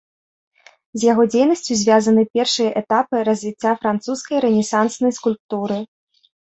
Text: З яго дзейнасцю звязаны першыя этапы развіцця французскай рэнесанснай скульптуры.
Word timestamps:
З 0.99 1.07
яго 1.11 1.23
дзейнасцю 1.33 1.77
звязаны 1.83 2.23
першыя 2.39 2.69
этапы 2.83 3.15
развіцця 3.31 3.71
французскай 3.85 4.37
рэнесанснай 4.49 5.11
скульптуры. 5.21 5.77